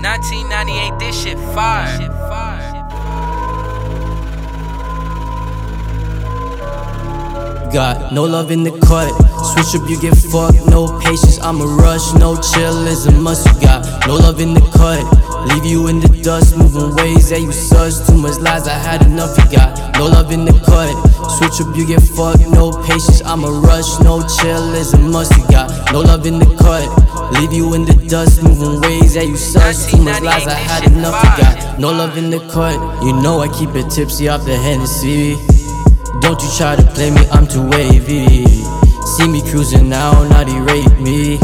[0.00, 1.98] 1998, this shit fire.
[7.72, 9.10] Got no love in the cut.
[9.44, 10.64] Switch up, you get fucked.
[10.70, 12.14] No patience, I'm a rush.
[12.14, 13.46] No chill is a must.
[13.46, 15.02] You got no love in the cut.
[15.48, 18.06] Leave you in the dust, moving ways that you sus.
[18.06, 19.36] Too much lies, I had enough.
[19.36, 20.88] You got no love in the cut.
[21.36, 22.40] Switch up, you get fucked.
[22.48, 24.00] No patience, I'm a rush.
[24.00, 25.36] No chill is a must.
[25.36, 26.86] You got no love in the cut.
[27.32, 29.90] Leave you in the dust, moving ways that you sus.
[29.90, 31.22] Too much lies, I had enough.
[31.22, 32.78] You got no love in the cut.
[33.04, 35.36] You know I keep it tipsy off the Hennessy.
[36.20, 38.44] Don't you try to play me, I'm too wavy.
[39.16, 41.38] See me cruising now, not they rate me.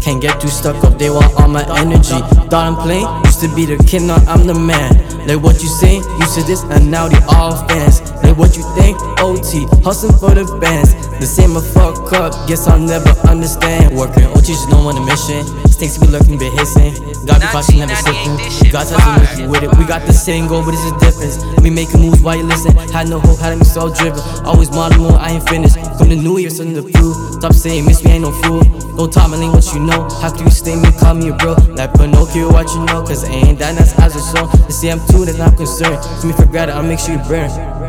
[0.00, 2.20] Can't get too stuck up, they want all my energy.
[2.48, 4.96] Thought I'm playing, used to be the kid, now I'm the man.
[5.26, 8.00] Like what you say, used to this, and now they all fans.
[8.36, 10.94] What you think, OT, hustling for the bands.
[11.20, 13.96] The same a fuck up, guess I'll never understand.
[13.96, 15.44] Working OT, just know on a mission.
[15.68, 16.94] Stinks be lurking, be hissing.
[17.26, 18.72] Gotta be cautious, never slipping.
[18.72, 19.70] Got to with you with it.
[19.76, 21.44] We got the same goal, but it's a difference.
[21.60, 22.72] We making moves while you listen.
[22.88, 24.20] Had no hope, had me so driven.
[24.44, 25.76] Always model more, I ain't finished.
[25.98, 27.16] Come to New Year, something to prove.
[27.34, 28.62] Stop saying miss me, ain't no fool.
[28.96, 30.08] Don't talk me, what you know.
[30.20, 31.52] How can you stay me, call me a bro?
[31.76, 33.04] Like Pinocchio, what you know?
[33.04, 34.48] Cause I ain't that nice as a song.
[34.66, 36.02] They say I'm too, then I'm concerned.
[36.20, 37.79] To me for granted, I'll make sure you burn.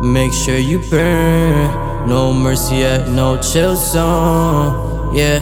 [0.00, 2.08] Make sure you burn.
[2.08, 5.14] No mercy yet, no chill zone.
[5.14, 5.40] Yeah,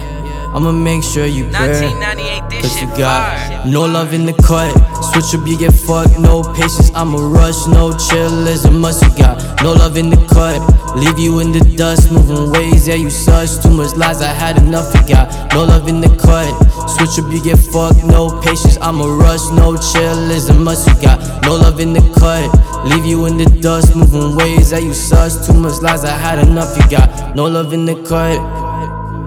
[0.53, 1.71] I'ma make sure you burn.
[1.71, 4.75] 1998, this Cause you got no love in the cut.
[5.19, 6.17] Switch up, you get fucked.
[6.21, 7.67] No patience, I'm a rush.
[7.67, 9.03] No chill is a must.
[9.03, 10.63] You got no love in the cut.
[10.95, 13.61] Leave you in the dust, moving ways, yeah, you sus.
[13.61, 14.95] Too much lies, I had enough.
[14.95, 16.47] You got no love in the cut.
[16.89, 18.05] Switch up, you get fucked.
[18.05, 19.43] No patience, I'm a rush.
[19.51, 20.87] No chill is a must.
[20.87, 22.47] You got no love in the cut.
[22.87, 25.49] Leave you in the dust, moving ways, yeah, you sus.
[25.49, 26.77] Too much lies, I had enough.
[26.77, 28.39] You got no love in the cut.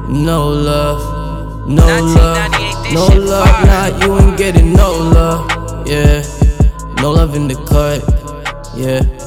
[0.08, 3.66] No love, no love, no love.
[3.66, 5.51] Nah, you ain't getting no love.
[7.32, 8.76] Love in the cut.
[8.76, 9.21] Yeah.